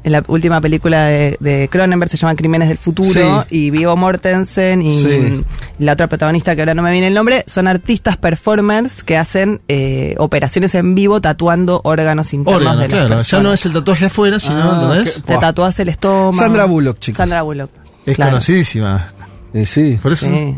[0.08, 3.58] En la última película de, Cronenberg se llama Crímenes del Futuro Sí.
[3.58, 5.44] y Vigo Mortensen y Sí.
[5.80, 9.60] la otra protagonista que ahora no me viene el nombre son artistas performers que hacen
[9.68, 13.22] eh, operaciones en vivo tatuando órganos internos Órgano, de las claro.
[13.22, 15.42] Ya no es el tatuaje afuera, sino, Ah, qué- Te Buah.
[15.42, 16.32] tatuás el estómago.
[16.32, 17.18] Sandra Bullock, chicos.
[17.18, 17.70] Sandra Bullock.
[18.06, 18.32] Es Claro.
[18.32, 19.08] conocidísima.
[19.54, 20.00] eh, sí.
[20.02, 20.26] Por eso.
[20.26, 20.34] Sí.
[20.34, 20.56] Sí.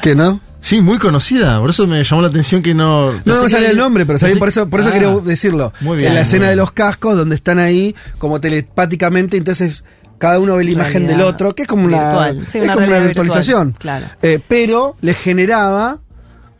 [0.00, 0.40] ¿Qué no?
[0.82, 1.58] Muy conocida.
[1.60, 3.12] Por eso me llamó la atención que no.
[3.24, 5.72] No, me salía el nombre, pero sabía- por eso, por eso Ah, quería decirlo.
[5.80, 6.50] Muy bien, en la muy escena bien.
[6.50, 9.84] de los cascos, donde están ahí como telepáticamente, entonces
[10.18, 12.32] cada uno ve la imagen Realidad del otro, que es como una.
[12.50, 13.68] Sí, es una como una virtualización.
[13.72, 14.06] virtual, claro.
[14.22, 15.98] Eh, pero le generaba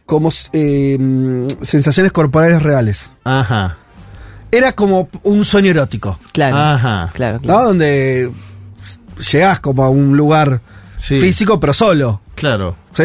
[0.05, 3.11] como eh, sensaciones corporales reales.
[3.25, 3.79] Ajá.
[4.53, 6.57] Era como un sueño erótico, Claro.
[6.57, 7.11] Ajá.
[7.13, 7.65] Claro, ¿no?
[7.65, 8.31] Donde
[9.33, 10.61] llegás como a un lugar
[10.97, 11.21] Sí.
[11.21, 12.21] físico, pero solo.
[12.37, 12.77] Claro.
[12.97, 13.03] ¿Sí?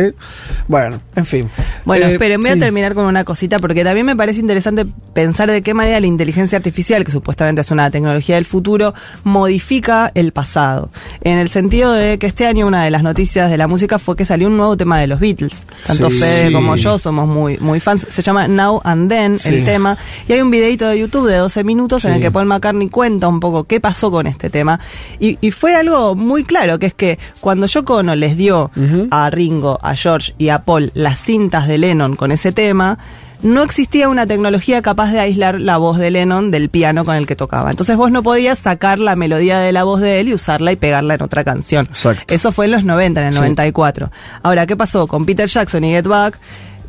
[0.67, 1.49] Bueno, en fin.
[1.83, 2.57] Bueno, Eh, esperen, voy sí.
[2.57, 6.07] a terminar con una cosita porque también me parece interesante pensar de qué manera la
[6.07, 8.93] inteligencia artificial, que supuestamente es una tecnología del futuro,
[9.41, 10.91] modifica el pasado.
[11.21, 14.15] En el sentido de que este año una de las noticias de la música fue
[14.15, 15.65] que salió un nuevo tema de los Beatles.
[15.85, 16.19] Tanto Sí.
[16.19, 18.05] Fede como yo somos muy, muy fans.
[18.09, 19.49] Se llama Now and Then Sí.
[19.55, 19.97] el tema.
[20.27, 23.27] Y hay un videito de YouTube de 12 minutos en el que Paul McCartney cuenta
[23.27, 24.79] un poco qué pasó con este tema.
[25.19, 28.71] Y, y fue algo muy claro, que es que cuando Yoko Ono les dio
[29.09, 32.97] a Ringo, a George y a Paul las cintas de Lennon con ese tema,
[33.41, 37.25] no existía una tecnología capaz de aislar la voz de Lennon del piano con el
[37.25, 37.71] que tocaba.
[37.71, 40.75] Entonces vos no podías sacar la melodía de la voz de él y usarla y
[40.75, 41.87] pegarla en otra canción.
[41.87, 42.31] Exacto.
[42.33, 43.39] Eso fue en los 90, en el Sí.
[43.39, 44.11] 94.
[44.43, 46.37] Ahora, ¿qué pasó con Peter Jackson y Get Back?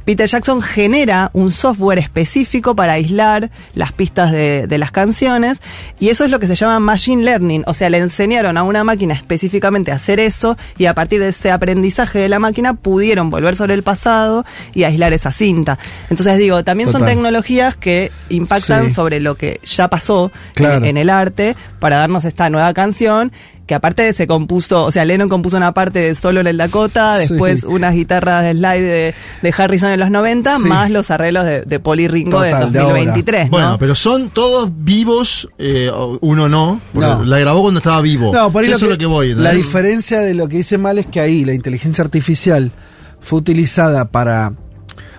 [0.05, 5.61] Peter Jackson genera un software específico para aislar las pistas de, de las canciones
[6.01, 8.85] y eso es lo que se llama machine learning, o sea, le enseñaron a una
[8.85, 13.31] máquina específicamente a hacer eso y a partir de ese aprendizaje de la máquina pudieron
[13.31, 15.79] volver sobre el pasado y aislar esa cinta.
[16.11, 18.95] Entonces digo, también son tecnologías que impactan Sí.
[18.95, 23.33] sobre lo que ya pasó en el arte para darnos esta nueva canción
[23.67, 27.17] que aparte se compuso, o sea, Lennon compuso una parte de solo en el Dakota,
[27.19, 27.29] Sí.
[27.29, 30.65] después unas guitarras de slide de, de Harrison en los 90, Sí.
[30.67, 33.51] más los arreglos de, de Paul y Ringo Total, de de 2023, ¿no?
[33.51, 37.25] Bueno, pero son todos vivos, eh, uno no, porque No.
[37.25, 38.33] la grabó cuando estaba vivo.
[38.33, 39.29] No, por ahí Eso es lo que voy.
[39.29, 39.57] La ¿entendés?
[39.57, 42.73] diferencia de lo que dice mal es que ahí la inteligencia artificial
[43.21, 44.53] fue utilizada para.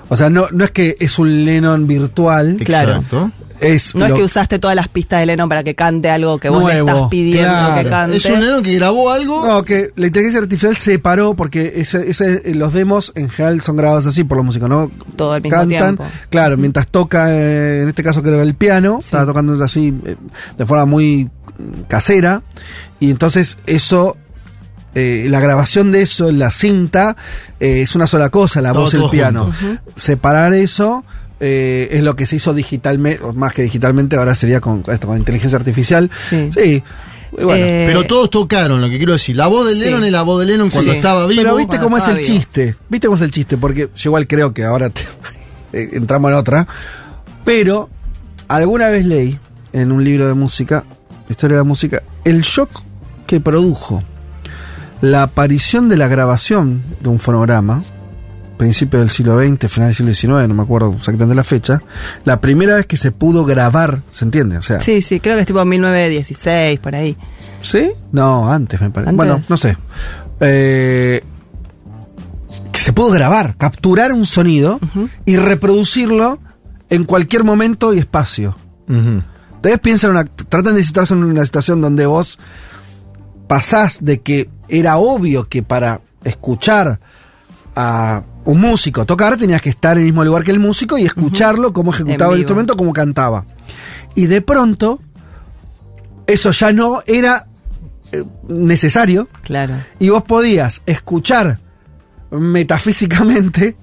[0.09, 2.57] O sea, no, no es que es un Lennon virtual.
[2.63, 3.03] Claro.
[3.67, 6.37] Es no lo- es que usaste todas las pistas de Lennon para que cante algo
[6.39, 7.83] que vos le estás pidiendo claro.
[7.83, 8.17] que cante.
[8.17, 9.45] Es un neno que grabó algo.
[9.45, 13.75] No, que la inteligencia artificial se paró porque ese, ese- los demos en general son
[13.77, 14.91] grabados así por los músicos, ¿no?
[15.15, 16.05] Todo mismo Cantan, tiempo.
[16.29, 19.05] claro, mientras toca, eh, en este caso creo el piano, Sí.
[19.05, 20.15] estaba tocando así eh,
[20.57, 22.41] de forma muy mm, casera,
[22.99, 24.17] y entonces eso,
[24.95, 27.15] eh, la grabación de eso en la cinta
[27.59, 29.51] eh, es una sola cosa, la Todo- voz y el piano.
[29.95, 31.03] Separar eso
[31.45, 35.07] eh, es lo que se hizo digitalmente, o más que digitalmente, ahora sería con esto,
[35.07, 36.09] con inteligencia artificial.
[36.29, 36.49] Sí.
[36.51, 36.83] Sí.
[37.31, 39.35] bueno, Eh, Pero todos tocaron, lo que quiero decir.
[39.35, 39.81] La voz de Sí.
[39.81, 40.97] Lennon es la voz de Lennon cuando Sí.
[40.97, 41.41] estaba vivo.
[41.41, 42.27] Pero viste cómo es el vivo.
[42.27, 42.75] chiste.
[42.89, 45.01] Viste cómo es el chiste, porque yo igual creo que ahora te-
[45.73, 46.67] eh, entramos en otra.
[47.43, 47.89] Pero
[48.47, 49.39] alguna vez leí
[49.73, 50.83] en un libro de música,
[51.29, 52.69] historia de la música, el shock
[53.27, 54.03] que produjo
[55.01, 57.83] la aparición de la grabación de un fonograma,
[58.57, 61.81] principio del siglo XX, final del siglo XIX, no me acuerdo exactamente la fecha,
[62.25, 64.57] la primera vez que se pudo grabar, ¿se entiende?
[64.57, 67.17] O sea, Sí, sí, creo que es tipo 1916, por ahí.
[67.61, 67.91] ¿Sí?
[68.11, 69.09] No, antes me parece.
[69.09, 69.17] ¿Antes?
[69.17, 69.77] Bueno, no sé.
[70.39, 71.23] Eh,
[72.71, 74.79] que se pudo grabar, capturar un sonido
[75.25, 76.39] y reproducirlo
[76.89, 78.55] en cualquier momento y espacio.
[78.89, 79.23] Ujú.
[79.55, 82.39] Ustedes piensan, una, tratan de situarse en una situación donde vos
[83.47, 86.99] pasás de que era obvio que para escuchar
[87.75, 91.05] a un músico tocar tenías que estar en el mismo lugar que el músico y
[91.05, 93.45] escucharlo cómo ejecutaba el instrumento, cómo cantaba.
[94.15, 94.99] Y de pronto,
[96.27, 97.47] eso ya no era
[98.11, 99.75] eh, necesario Claro.
[99.99, 101.59] y vos podías escuchar
[102.31, 103.75] metafísicamente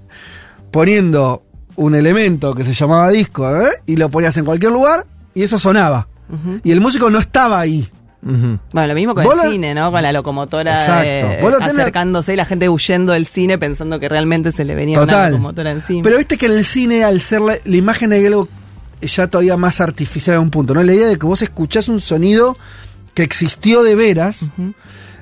[0.70, 1.42] poniendo
[1.76, 3.70] un elemento que se llamaba disco ¿eh?
[3.86, 6.06] y lo ponías en cualquier lugar y eso sonaba.
[6.62, 7.88] Y el músico no estaba ahí.
[8.22, 9.90] Bueno, lo mismo con el lo- cine, ¿no?
[9.90, 14.64] Con la locomotora eh, acercándose y la gente huyendo del cine pensando que realmente se
[14.64, 15.30] le venía una Total.
[15.32, 16.02] locomotora encima.
[16.02, 18.48] Pero viste que en el cine, al ser la, la imagen hay algo
[19.00, 20.82] ya todavía más artificial a un punto, ¿no?
[20.82, 22.58] La idea de que vos escuchás un sonido
[23.14, 24.42] que existió de veras.
[24.42, 24.74] Ujú.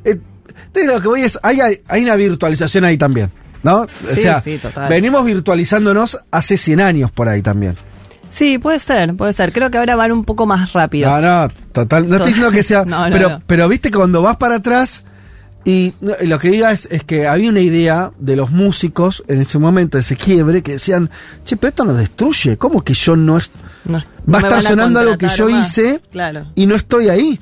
[0.04, 0.18] Eh,
[0.66, 1.60] entonces lo que voy es, hay,
[2.02, 3.30] una virtualización ahí también.
[3.62, 3.82] ¿No?
[3.82, 4.88] O Sí, sea, sí, total.
[4.88, 7.74] venimos virtualizándonos hace 100 años por ahí también.
[8.30, 9.52] Sí, puede ser, puede ser.
[9.52, 11.10] Creo que ahora van un poco más rápido.
[11.10, 12.08] No, no, total.
[12.08, 12.84] No estoy diciendo que sea.
[12.86, 13.42] No, no, pero, no.
[13.46, 15.04] pero viste que cuando vas para atrás.
[15.64, 19.58] Y lo que diga es, es que había una idea de los músicos en ese
[19.58, 21.10] momento, ese quiebre, que decían,
[21.44, 23.50] che, pero esto nos destruye, ¿cómo que yo no es,
[23.84, 24.00] No-
[24.32, 25.68] va a estar sonando algo que yo más.
[25.68, 26.46] hice Claro.
[26.54, 27.38] y no estoy ahí?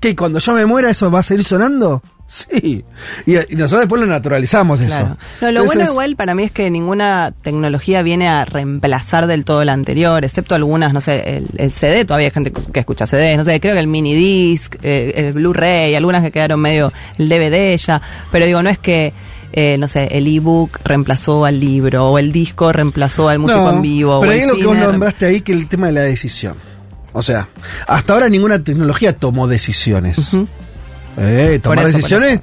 [0.00, 2.02] ¿Que cuando yo me muera eso va a seguir sonando?
[2.28, 2.84] Sí.
[3.24, 4.88] Y, y nosotros después lo naturalizamos eso.
[4.88, 5.16] Claro.
[5.40, 9.46] No, lo Entonces, bueno igual para mí es que ninguna tecnología viene a reemplazar del
[9.46, 13.06] todo la anterior, excepto algunas, no sé, el, el CD, todavía hay gente que escucha
[13.06, 16.92] CDs, no sé, creo que el mini disc, eh, el Blu-ray, algunas que quedaron medio
[17.16, 19.14] el DVD ya, pero digo, no es que
[19.50, 23.76] eh, no sé, el ebook reemplazó al libro o el disco reemplazó al músico no,
[23.76, 24.20] en vivo.
[24.20, 26.56] Pero o ahí el lo que vos nombraste ahí, que el tema de la decisión.
[27.14, 27.48] O sea,
[27.86, 30.36] hasta ahora ninguna tecnología tomó decisiones.
[31.18, 32.40] Eh, tomar eso, decisiones.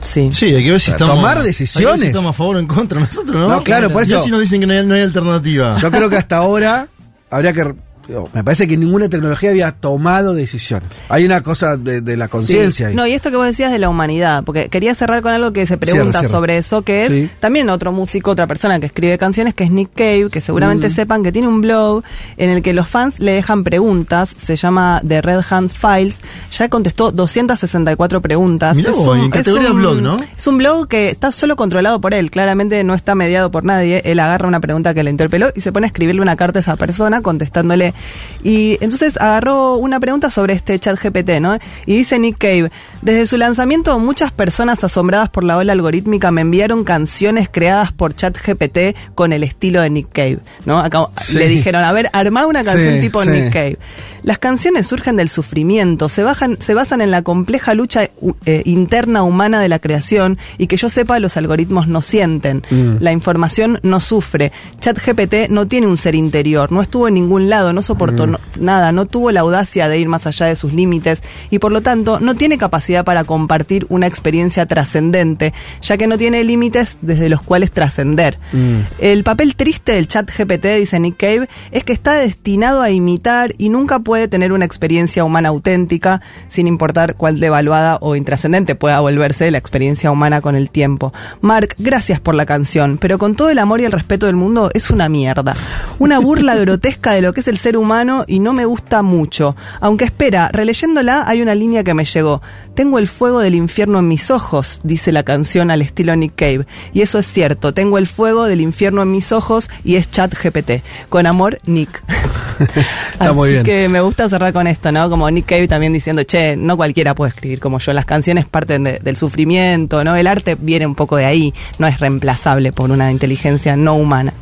[0.00, 0.30] Sí.
[0.32, 1.14] Sí, hay que ver si estamos.
[1.14, 2.00] tomar hay que ver decisiones.
[2.00, 2.98] si estamos a favor o en contra.
[3.00, 3.48] Nosotros no.
[3.48, 5.76] No, claro, por eso- si nos dicen que no hay, no hay alternativa.
[5.78, 6.88] Yo creo que hasta ahora
[7.30, 7.74] habría que.
[8.08, 10.88] Digo, Me parece que ninguna tecnología había tomado decisiones.
[11.08, 12.90] Hay una cosa de, de la conciencia Sí.
[12.90, 12.94] ahí.
[12.94, 15.66] No, y esto que vos decías de la humanidad, porque quería cerrar con algo que
[15.66, 16.32] se pregunta Cierra, cierra.
[16.32, 17.30] sobre eso, que es Sí.
[17.40, 20.42] también otro músico, otra persona que escribe canciones, que es Nick Cave, que Mm.
[20.42, 22.02] seguramente sepan que tiene un blog
[22.36, 26.20] en el que los fans le dejan preguntas, se llama The Red Hand Files,
[26.52, 28.76] ya contestó 264 preguntas.
[28.76, 30.16] Mirá vos, en categoría blog, ¿no?
[30.36, 34.02] Es un blog que está solo controlado por él, claramente no está mediado por nadie,
[34.04, 36.62] él agarra una pregunta que le interpeló y se pone a escribirle una carta a
[36.62, 37.94] esa persona contestándole.
[38.42, 41.58] Y entonces agarró una pregunta sobre este chat GPT, ¿no?
[41.86, 42.70] Y dice Nick Cave,
[43.02, 48.14] desde su lanzamiento muchas personas asombradas por la ola algorítmica me enviaron canciones creadas por
[48.14, 50.78] chat GPT con el estilo de Nick Cave, ¿no?
[50.78, 51.38] Acá Sí.
[51.38, 53.30] le dijeron, a ver, armá una canción Sí, tipo sí.
[53.30, 53.78] Nick Cave.
[54.22, 58.04] Las canciones surgen del sufrimiento, se, bajan, se basan en la compleja lucha
[58.44, 62.96] eh, interna humana de la creación y que yo sepa los algoritmos no sienten, Mm.
[63.00, 64.50] la información no sufre.
[64.80, 68.36] ChatGPT no tiene un ser interior, no estuvo en ningún lado, no soportó Mm.
[68.60, 71.80] nada, no tuvo la audacia de ir más allá de sus límites y por lo
[71.80, 77.28] tanto no tiene capacidad para compartir una experiencia trascendente, ya que no tiene límites desde
[77.28, 78.38] los cuales trascender.
[78.52, 78.80] Mm.
[78.98, 83.52] El papel triste del chat GPT, dice Nick Cave, es que está destinado a imitar
[83.58, 89.00] y nunca puede tener una experiencia humana auténtica, sin importar cuál devaluada o intrascendente pueda
[89.00, 91.12] volverse la experiencia humana con el tiempo.
[91.40, 94.70] Mark, gracias por la canción, pero con todo el amor y el respeto del mundo,
[94.74, 95.54] es una mierda.
[95.98, 99.56] Una burla grotesca de lo que es el ser humano y no me gusta mucho.
[99.80, 102.42] Aunque espera, releyéndola hay una línea que me llegó.
[102.74, 106.66] Tengo el fuego del infierno en mis ojos, dice la canción al estilo Nick Cave.
[106.92, 110.34] Y eso es cierto, tengo el fuego del infierno en mis ojos y es chat
[110.34, 110.82] GPT.
[111.08, 112.02] Con amor, Nick.
[113.12, 113.64] Está muy Así bien.
[113.64, 115.08] que me gusta cerrar con esto, ¿no?
[115.08, 117.92] Como Nick Cave también diciendo, che, no cualquiera puede escribir como yo.
[117.92, 120.14] Las canciones parten de- del sufrimiento, ¿no?
[120.16, 124.32] El arte viene un poco de ahí, no es reemplazable por una inteligencia no humana.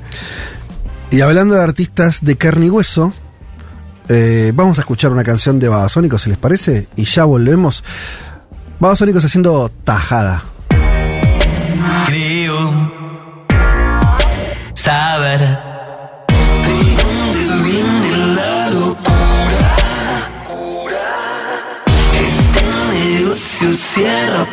[1.11, 3.13] Y hablando de artistas de carne y hueso,
[4.09, 7.83] eh, vamos a escuchar una canción de Babasónicos, si les parece, y ya volvemos.
[8.79, 10.45] Babasónicos haciendo tajada.
[12.07, 12.71] Creo
[14.75, 19.73] saber de dónde viene la locura.
[22.13, 22.63] Este
[22.93, 24.47] negocio cierra.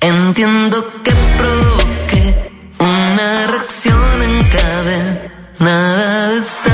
[0.00, 5.20] Entiendo que provoque una reacción en cadena.
[5.58, 6.67] Nada está